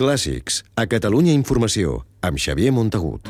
[0.00, 3.28] Clàssics, a Catalunya Informació, amb Xavier Montagut.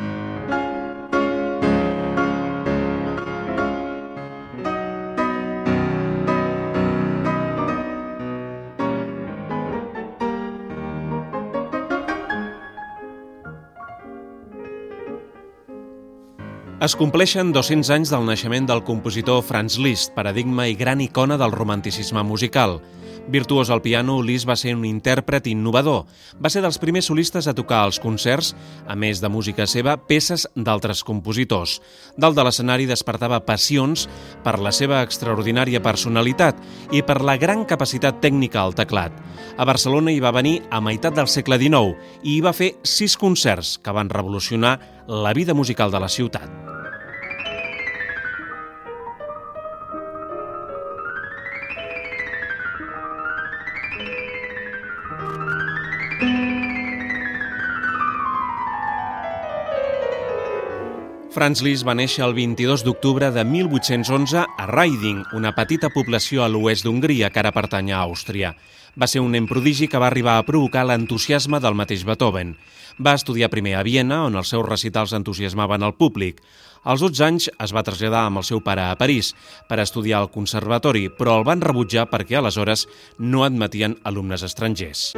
[16.79, 21.51] Es compleixen 200 anys del naixement del compositor Franz Liszt, paradigma i gran icona del
[21.51, 22.79] romanticisme musical.
[23.31, 26.03] Virtuós al piano, Liszt va ser un intèrpret innovador.
[26.43, 28.57] Va ser dels primers solistes a tocar als concerts,
[28.91, 31.77] a més de música seva, peces d'altres compositors.
[32.19, 34.09] Dalt de l'escenari despertava passions
[34.43, 36.59] per la seva extraordinària personalitat
[36.91, 39.15] i per la gran capacitat tècnica al teclat.
[39.57, 41.95] A Barcelona hi va venir a meitat del segle XIX
[42.25, 44.75] i hi va fer sis concerts que van revolucionar
[45.07, 46.70] la vida musical de la ciutat.
[61.31, 66.49] Franz Liszt va néixer el 22 d'octubre de 1811 a Reiding, una petita població a
[66.51, 68.57] l'oest d'Hongria que ara pertany a Àustria.
[68.99, 72.57] Va ser un nen prodigi que va arribar a provocar l'entusiasme del mateix Beethoven.
[72.99, 76.43] Va estudiar primer a Viena, on els seus recitals entusiasmaven el públic.
[76.83, 79.31] Als 12 anys es va traslladar amb el seu pare a París
[79.71, 85.13] per estudiar al conservatori, però el van rebutjar perquè aleshores no admetien alumnes estrangers.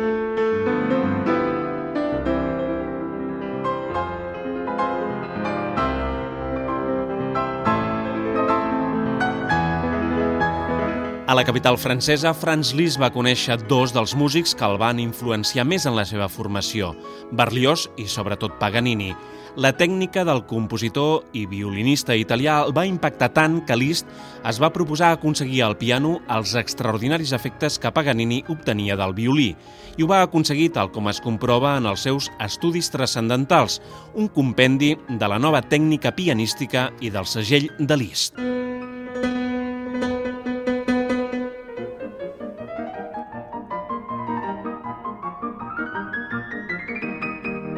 [11.24, 15.62] A la capital francesa, Franz Liszt va conèixer dos dels músics que el van influenciar
[15.64, 16.96] més en la seva formació,
[17.30, 19.12] Berlioz i sobretot Paganini.
[19.54, 24.10] La tècnica del compositor i violinista italià el va impactar tant que Liszt
[24.48, 29.52] es va proposar aconseguir al piano els extraordinaris efectes que Paganini obtenia del violí
[29.94, 33.78] i ho va aconseguir tal com es comprova en els seus estudis transcendentals,
[34.14, 38.51] un compendi de la nova tècnica pianística i del segell de Liszt.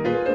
[0.05, 0.34] Thank you.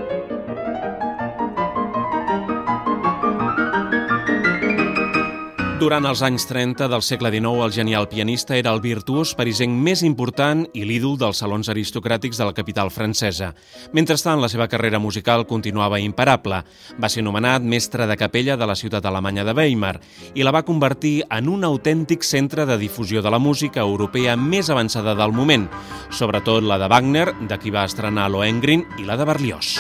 [5.79, 10.01] Durant els anys 30 del segle XIX, el genial pianista era el virtuós parisenc més
[10.03, 13.53] important i l'ídol dels salons aristocràtics de la capital francesa.
[13.95, 16.59] Mentrestant, la seva carrera musical continuava imparable.
[16.99, 19.95] Va ser nomenat mestre de capella de la ciutat alemanya de Weimar
[20.35, 24.67] i la va convertir en un autèntic centre de difusió de la música europea més
[24.67, 25.69] avançada del moment,
[26.11, 29.77] sobretot la de Wagner, de qui va estrenar Lohengrin, i la de Berlioz.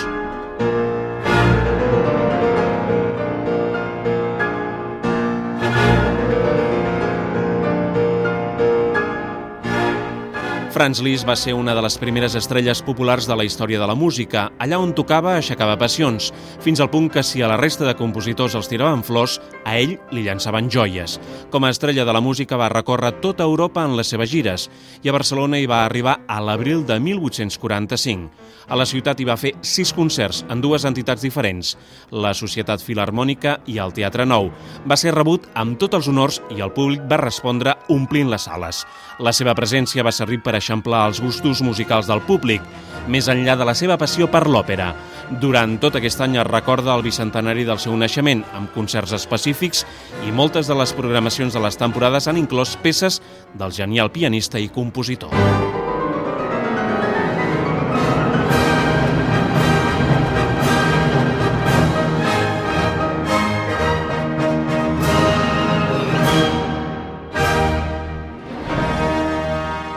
[10.69, 13.95] Franz Liszt va ser una de les primeres estrelles populars de la història de la
[13.97, 14.43] música.
[14.61, 16.27] Allà on tocava aixecava passions,
[16.61, 19.95] fins al punt que si a la resta de compositors els tiraven flors, a ell
[20.13, 21.17] li llançaven joies.
[21.49, 24.67] Com a estrella de la música va recórrer tota Europa en les seves gires
[25.01, 28.29] i a Barcelona hi va arribar a l'abril de 1845.
[28.69, 31.73] A la ciutat hi va fer sis concerts en dues entitats diferents,
[32.11, 34.51] la Societat Filarmònica i el Teatre Nou.
[34.85, 38.85] Va ser rebut amb tots els honors i el públic va respondre omplint les sales.
[39.17, 42.61] La seva presència va servir per eixamplar els gustos musicals del públic,
[43.09, 44.93] més enllà de la seva passió per l'òpera.
[45.41, 49.85] Durant tot aquest any es recorda el bicentenari del seu naixement, amb concerts específics
[50.27, 53.21] i moltes de les programacions de les temporades han inclòs peces
[53.57, 55.68] del genial pianista i compositor.